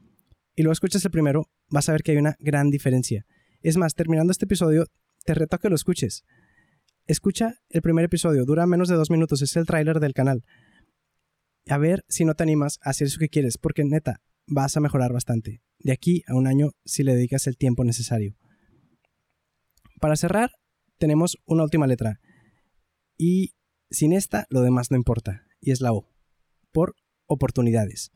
y 0.55 0.62
lo 0.62 0.73
escuchas 0.73 1.05
el 1.05 1.11
primero, 1.11 1.49
vas 1.69 1.88
a 1.88 1.93
ver 1.93 2.03
que 2.03 2.12
hay 2.12 2.19
una 2.19 2.37
gran 2.38 2.71
diferencia. 2.71 3.25
Es 3.62 3.77
más, 3.77 3.95
terminando 3.95 4.33
este 4.33 4.45
episodio, 4.45 4.87
te 5.29 5.35
reto 5.35 5.57
a 5.57 5.59
que 5.59 5.69
lo 5.69 5.75
escuches. 5.75 6.25
Escucha 7.07 7.57
el 7.69 7.83
primer 7.83 8.07
episodio, 8.07 8.47
dura 8.47 8.67
menos 8.67 8.89
de 8.89 8.95
dos 8.95 9.11
minutos, 9.11 9.43
es 9.43 9.55
el 9.57 9.67
tráiler 9.67 10.01
del 10.01 10.15
canal. 10.15 10.43
A 11.69 11.77
ver 11.77 12.03
si 12.09 12.25
no 12.25 12.33
te 12.33 12.45
animas 12.45 12.79
a 12.81 12.91
hacer 12.91 13.09
eso 13.09 13.19
que 13.19 13.29
quieres, 13.29 13.59
porque 13.59 13.85
neta, 13.85 14.23
vas 14.47 14.79
a 14.79 14.81
mejorar 14.81 15.13
bastante. 15.13 15.61
De 15.81 15.93
aquí 15.93 16.23
a 16.29 16.35
un 16.35 16.47
año 16.47 16.71
si 16.87 17.03
le 17.03 17.15
dedicas 17.15 17.47
el 17.47 17.59
tiempo 17.59 17.85
necesario. 17.85 18.37
Para 20.01 20.17
cerrar, 20.17 20.51
tenemos 20.97 21.37
una 21.45 21.65
última 21.65 21.87
letra. 21.87 22.21
Y 23.19 23.53
sin 23.91 24.15
esta, 24.15 24.47
lo 24.49 24.63
demás 24.63 24.91
no 24.91 24.97
importa. 24.97 25.45
Y 25.61 25.73
es 25.73 25.83
la 25.83 25.93
O. 25.93 26.09
Por 26.73 26.95
oportunidades. 27.27 28.13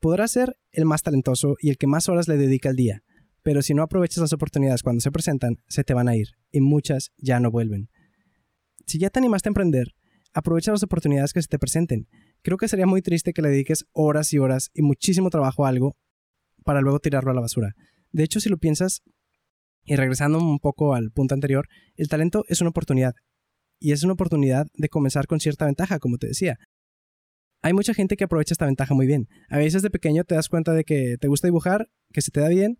Podrás 0.00 0.32
ser 0.32 0.58
el 0.72 0.84
más 0.84 1.04
talentoso 1.04 1.54
y 1.60 1.70
el 1.70 1.78
que 1.78 1.86
más 1.86 2.08
horas 2.08 2.26
le 2.26 2.36
dedica 2.36 2.70
al 2.70 2.76
día, 2.76 3.04
pero 3.46 3.62
si 3.62 3.74
no 3.74 3.84
aprovechas 3.84 4.18
las 4.18 4.32
oportunidades 4.32 4.82
cuando 4.82 5.00
se 5.00 5.12
presentan, 5.12 5.58
se 5.68 5.84
te 5.84 5.94
van 5.94 6.08
a 6.08 6.16
ir, 6.16 6.30
y 6.50 6.60
muchas 6.60 7.12
ya 7.16 7.38
no 7.38 7.52
vuelven. 7.52 7.90
Si 8.88 8.98
ya 8.98 9.08
te 9.08 9.20
animaste 9.20 9.48
a 9.48 9.50
emprender, 9.50 9.94
aprovecha 10.34 10.72
las 10.72 10.82
oportunidades 10.82 11.32
que 11.32 11.40
se 11.40 11.46
te 11.46 11.56
presenten. 11.56 12.08
Creo 12.42 12.56
que 12.56 12.66
sería 12.66 12.86
muy 12.86 13.02
triste 13.02 13.32
que 13.32 13.42
le 13.42 13.50
dediques 13.50 13.84
horas 13.92 14.32
y 14.32 14.40
horas 14.40 14.70
y 14.74 14.82
muchísimo 14.82 15.30
trabajo 15.30 15.64
a 15.64 15.68
algo 15.68 15.94
para 16.64 16.80
luego 16.80 16.98
tirarlo 16.98 17.30
a 17.30 17.34
la 17.34 17.40
basura. 17.40 17.74
De 18.10 18.24
hecho, 18.24 18.40
si 18.40 18.48
lo 18.48 18.58
piensas, 18.58 19.02
y 19.84 19.94
regresando 19.94 20.40
un 20.40 20.58
poco 20.58 20.96
al 20.96 21.12
punto 21.12 21.34
anterior, 21.34 21.68
el 21.94 22.08
talento 22.08 22.42
es 22.48 22.60
una 22.60 22.70
oportunidad. 22.70 23.14
Y 23.78 23.92
es 23.92 24.02
una 24.02 24.14
oportunidad 24.14 24.66
de 24.74 24.88
comenzar 24.88 25.28
con 25.28 25.38
cierta 25.38 25.66
ventaja, 25.66 26.00
como 26.00 26.18
te 26.18 26.26
decía. 26.26 26.56
Hay 27.62 27.74
mucha 27.74 27.94
gente 27.94 28.16
que 28.16 28.24
aprovecha 28.24 28.54
esta 28.54 28.66
ventaja 28.66 28.92
muy 28.92 29.06
bien. 29.06 29.28
A 29.50 29.58
veces 29.58 29.82
de 29.82 29.90
pequeño 29.90 30.24
te 30.24 30.34
das 30.34 30.48
cuenta 30.48 30.72
de 30.72 30.82
que 30.82 31.14
te 31.20 31.28
gusta 31.28 31.46
dibujar, 31.46 31.86
que 32.12 32.22
se 32.22 32.32
te 32.32 32.40
da 32.40 32.48
bien, 32.48 32.78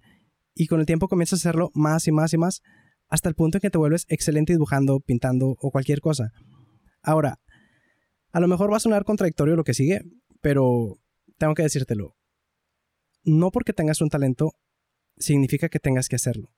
y 0.56 0.66
con 0.66 0.80
el 0.80 0.86
tiempo 0.86 1.06
comienzas 1.06 1.38
a 1.38 1.42
hacerlo 1.42 1.70
más 1.74 2.08
y 2.08 2.12
más 2.12 2.32
y 2.32 2.38
más, 2.38 2.62
hasta 3.08 3.28
el 3.28 3.34
punto 3.34 3.58
en 3.58 3.60
que 3.60 3.70
te 3.70 3.78
vuelves 3.78 4.06
excelente 4.08 4.54
dibujando, 4.54 5.00
pintando 5.00 5.54
o 5.60 5.70
cualquier 5.70 6.00
cosa. 6.00 6.32
Ahora, 7.02 7.38
a 8.32 8.40
lo 8.40 8.48
mejor 8.48 8.72
va 8.72 8.78
a 8.78 8.80
sonar 8.80 9.04
contradictorio 9.04 9.54
lo 9.54 9.64
que 9.64 9.74
sigue, 9.74 10.00
pero 10.40 10.98
tengo 11.36 11.54
que 11.54 11.62
decírtelo. 11.62 12.16
No 13.22 13.50
porque 13.50 13.74
tengas 13.74 14.00
un 14.00 14.08
talento 14.08 14.54
significa 15.18 15.68
que 15.68 15.78
tengas 15.78 16.08
que 16.08 16.16
hacerlo. 16.16 16.50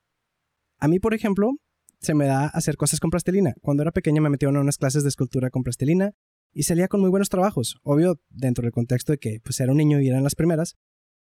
A 0.79 0.87
mí, 0.87 1.01
por 1.01 1.13
ejemplo, 1.13 1.53
se 1.99 2.15
me 2.15 2.27
da 2.27 2.47
hacer 2.47 2.77
cosas 2.77 3.01
con 3.01 3.11
plastilina. 3.11 3.55
Cuando 3.61 3.83
era 3.83 3.91
pequeña 3.91 4.21
me 4.21 4.31
metieron 4.31 4.57
a 4.57 4.61
unas 4.61 4.79
clases 4.79 5.03
de 5.03 5.09
escultura 5.09 5.51
con 5.51 5.65
plastilina 5.65 6.13
y 6.53 6.63
salía 6.63 6.87
con 6.87 7.01
muy 7.01 7.11
buenos 7.11 7.31
trabajos. 7.31 7.79
Obvio, 7.83 8.21
dentro 8.31 8.63
del 8.63 8.73
contexto 8.73 9.13
de 9.13 9.19
que 9.19 9.41
pues, 9.43 9.59
era 9.59 9.73
un 9.73 9.79
niño 9.79 10.01
y 10.01 10.09
eran 10.09 10.23
las 10.23 10.37
primeras, 10.37 10.77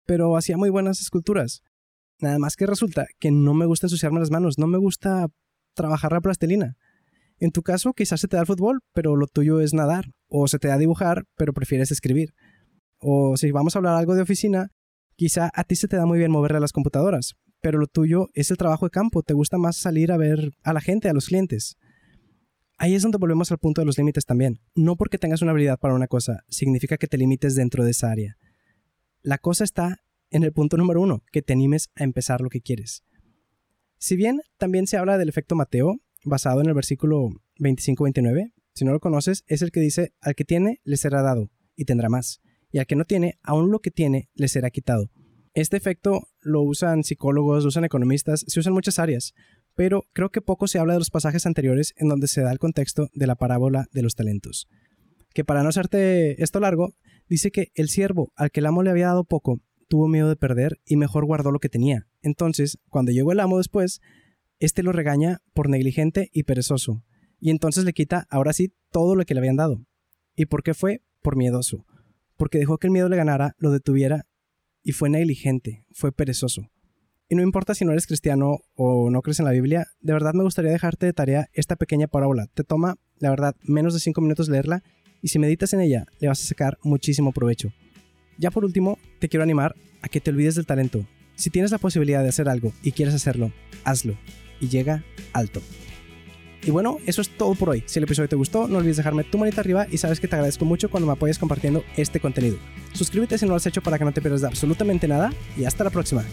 pero 0.06 0.36
hacía 0.36 0.56
muy 0.56 0.70
buenas 0.70 1.00
esculturas. 1.00 1.62
Nada 2.24 2.38
más 2.38 2.56
que 2.56 2.64
resulta 2.64 3.04
que 3.20 3.30
no 3.30 3.52
me 3.52 3.66
gusta 3.66 3.84
ensuciarme 3.84 4.18
las 4.18 4.30
manos, 4.30 4.58
no 4.58 4.66
me 4.66 4.78
gusta 4.78 5.26
trabajar 5.74 6.10
la 6.12 6.22
plastilina. 6.22 6.78
En 7.38 7.50
tu 7.50 7.62
caso, 7.62 7.92
quizás 7.92 8.18
se 8.18 8.28
te 8.28 8.36
da 8.36 8.40
el 8.40 8.46
fútbol, 8.46 8.80
pero 8.94 9.14
lo 9.14 9.26
tuyo 9.26 9.60
es 9.60 9.74
nadar, 9.74 10.06
o 10.28 10.48
se 10.48 10.58
te 10.58 10.68
da 10.68 10.78
dibujar, 10.78 11.24
pero 11.36 11.52
prefieres 11.52 11.90
escribir. 11.90 12.32
O 12.98 13.36
si 13.36 13.50
vamos 13.50 13.76
a 13.76 13.78
hablar 13.78 13.96
algo 13.96 14.14
de 14.14 14.22
oficina, 14.22 14.70
quizá 15.16 15.50
a 15.52 15.64
ti 15.64 15.76
se 15.76 15.86
te 15.86 15.98
da 15.98 16.06
muy 16.06 16.16
bien 16.16 16.30
moverle 16.30 16.60
las 16.60 16.72
computadoras, 16.72 17.34
pero 17.60 17.78
lo 17.78 17.88
tuyo 17.88 18.30
es 18.32 18.50
el 18.50 18.56
trabajo 18.56 18.86
de 18.86 18.90
campo, 18.90 19.22
te 19.22 19.34
gusta 19.34 19.58
más 19.58 19.76
salir 19.76 20.10
a 20.10 20.16
ver 20.16 20.52
a 20.62 20.72
la 20.72 20.80
gente, 20.80 21.10
a 21.10 21.12
los 21.12 21.26
clientes. 21.26 21.76
Ahí 22.78 22.94
es 22.94 23.02
donde 23.02 23.18
volvemos 23.18 23.52
al 23.52 23.58
punto 23.58 23.82
de 23.82 23.84
los 23.84 23.98
límites 23.98 24.24
también. 24.24 24.60
No 24.74 24.96
porque 24.96 25.18
tengas 25.18 25.42
una 25.42 25.50
habilidad 25.50 25.78
para 25.78 25.92
una 25.92 26.06
cosa, 26.06 26.42
significa 26.48 26.96
que 26.96 27.06
te 27.06 27.18
limites 27.18 27.54
dentro 27.54 27.84
de 27.84 27.90
esa 27.90 28.10
área. 28.10 28.38
La 29.20 29.36
cosa 29.36 29.64
está 29.64 29.98
en 30.34 30.42
el 30.42 30.52
punto 30.52 30.76
número 30.76 31.00
uno, 31.00 31.22
que 31.32 31.42
te 31.42 31.52
animes 31.52 31.88
a 31.94 32.04
empezar 32.04 32.40
lo 32.40 32.50
que 32.50 32.60
quieres. 32.60 33.04
Si 33.98 34.16
bien 34.16 34.42
también 34.58 34.86
se 34.86 34.96
habla 34.96 35.16
del 35.16 35.28
efecto 35.28 35.54
Mateo, 35.54 36.00
basado 36.24 36.60
en 36.60 36.66
el 36.66 36.74
versículo 36.74 37.30
25-29. 37.60 38.52
Si 38.74 38.84
no 38.84 38.92
lo 38.92 39.00
conoces, 39.00 39.44
es 39.46 39.62
el 39.62 39.70
que 39.70 39.80
dice, 39.80 40.12
al 40.20 40.34
que 40.34 40.44
tiene, 40.44 40.80
le 40.82 40.96
será 40.96 41.22
dado, 41.22 41.50
y 41.76 41.84
tendrá 41.84 42.08
más, 42.08 42.40
y 42.72 42.78
al 42.78 42.86
que 42.86 42.96
no 42.96 43.04
tiene, 43.04 43.38
aún 43.42 43.70
lo 43.70 43.78
que 43.78 43.90
tiene, 43.90 44.28
le 44.34 44.48
será 44.48 44.70
quitado. 44.70 45.10
Este 45.52 45.76
efecto 45.76 46.26
lo 46.40 46.62
usan 46.62 47.04
psicólogos, 47.04 47.62
lo 47.62 47.68
usan 47.68 47.84
economistas, 47.84 48.44
se 48.48 48.58
usa 48.58 48.70
en 48.70 48.74
muchas 48.74 48.98
áreas, 48.98 49.34
pero 49.76 50.04
creo 50.12 50.30
que 50.30 50.40
poco 50.40 50.66
se 50.66 50.80
habla 50.80 50.94
de 50.94 50.98
los 50.98 51.10
pasajes 51.10 51.46
anteriores 51.46 51.94
en 51.96 52.08
donde 52.08 52.26
se 52.26 52.40
da 52.40 52.50
el 52.50 52.58
contexto 52.58 53.08
de 53.14 53.28
la 53.28 53.36
parábola 53.36 53.86
de 53.92 54.02
los 54.02 54.16
talentos. 54.16 54.68
Que 55.32 55.44
para 55.44 55.62
no 55.62 55.68
hacerte 55.68 56.42
esto 56.42 56.58
largo, 56.58 56.94
dice 57.28 57.52
que 57.52 57.70
el 57.74 57.88
siervo 57.88 58.32
al 58.34 58.50
que 58.50 58.60
el 58.60 58.66
amo 58.66 58.82
le 58.82 58.90
había 58.90 59.06
dado 59.06 59.24
poco, 59.24 59.60
tuvo 59.88 60.08
miedo 60.08 60.28
de 60.28 60.36
perder 60.36 60.80
y 60.84 60.96
mejor 60.96 61.24
guardó 61.24 61.50
lo 61.52 61.60
que 61.60 61.68
tenía. 61.68 62.06
Entonces, 62.22 62.78
cuando 62.88 63.12
llegó 63.12 63.32
el 63.32 63.40
amo 63.40 63.58
después, 63.58 64.00
este 64.58 64.82
lo 64.82 64.92
regaña 64.92 65.42
por 65.52 65.68
negligente 65.68 66.30
y 66.32 66.44
perezoso, 66.44 67.04
y 67.40 67.50
entonces 67.50 67.84
le 67.84 67.92
quita 67.92 68.26
ahora 68.30 68.52
sí 68.52 68.72
todo 68.90 69.16
lo 69.16 69.24
que 69.24 69.34
le 69.34 69.40
habían 69.40 69.56
dado. 69.56 69.84
¿Y 70.36 70.46
por 70.46 70.62
qué 70.62 70.74
fue? 70.74 71.02
Por 71.22 71.36
miedoso, 71.36 71.84
porque 72.36 72.58
dejó 72.58 72.78
que 72.78 72.86
el 72.86 72.92
miedo 72.92 73.08
le 73.08 73.16
ganara, 73.16 73.54
lo 73.58 73.70
detuviera, 73.70 74.26
y 74.82 74.92
fue 74.92 75.10
negligente, 75.10 75.84
fue 75.92 76.12
perezoso. 76.12 76.70
Y 77.28 77.36
no 77.36 77.42
importa 77.42 77.74
si 77.74 77.84
no 77.84 77.92
eres 77.92 78.06
cristiano 78.06 78.58
o 78.74 79.10
no 79.10 79.22
crees 79.22 79.38
en 79.38 79.46
la 79.46 79.52
Biblia, 79.52 79.86
de 80.00 80.12
verdad 80.12 80.34
me 80.34 80.44
gustaría 80.44 80.70
dejarte 80.70 81.06
de 81.06 81.12
tarea 81.12 81.48
esta 81.52 81.76
pequeña 81.76 82.06
parábola. 82.06 82.46
Te 82.52 82.64
toma, 82.64 82.96
la 83.18 83.30
verdad, 83.30 83.56
menos 83.62 83.94
de 83.94 84.00
5 84.00 84.20
minutos 84.20 84.48
leerla, 84.48 84.82
y 85.22 85.28
si 85.28 85.38
meditas 85.38 85.72
en 85.72 85.80
ella, 85.80 86.06
le 86.20 86.28
vas 86.28 86.42
a 86.42 86.46
sacar 86.46 86.78
muchísimo 86.82 87.32
provecho. 87.32 87.72
Ya 88.38 88.50
por 88.50 88.64
último, 88.64 88.98
te 89.18 89.28
quiero 89.28 89.42
animar 89.42 89.74
a 90.02 90.08
que 90.08 90.20
te 90.20 90.30
olvides 90.30 90.54
del 90.54 90.66
talento. 90.66 91.06
Si 91.36 91.50
tienes 91.50 91.70
la 91.70 91.78
posibilidad 91.78 92.22
de 92.22 92.28
hacer 92.28 92.48
algo 92.48 92.72
y 92.82 92.92
quieres 92.92 93.14
hacerlo, 93.14 93.52
hazlo 93.84 94.16
y 94.60 94.68
llega 94.68 95.04
alto. 95.32 95.60
Y 96.66 96.70
bueno, 96.70 96.98
eso 97.06 97.20
es 97.20 97.28
todo 97.28 97.54
por 97.54 97.70
hoy. 97.70 97.82
Si 97.86 97.98
el 97.98 98.04
episodio 98.04 98.28
te 98.28 98.36
gustó, 98.36 98.68
no 98.68 98.78
olvides 98.78 98.96
dejarme 98.96 99.24
tu 99.24 99.36
manita 99.36 99.60
arriba 99.60 99.86
y 99.90 99.98
sabes 99.98 100.18
que 100.18 100.28
te 100.28 100.36
agradezco 100.36 100.64
mucho 100.64 100.90
cuando 100.90 101.06
me 101.06 101.12
apoyes 101.12 101.38
compartiendo 101.38 101.84
este 101.96 102.20
contenido. 102.20 102.56
Suscríbete 102.94 103.36
si 103.36 103.44
no 103.44 103.50
lo 103.50 103.56
has 103.56 103.66
hecho 103.66 103.82
para 103.82 103.98
que 103.98 104.04
no 104.04 104.12
te 104.12 104.22
pierdas 104.22 104.40
de 104.40 104.46
absolutamente 104.46 105.06
nada 105.06 105.32
y 105.58 105.64
hasta 105.64 105.84
la 105.84 105.90
próxima. 105.90 106.24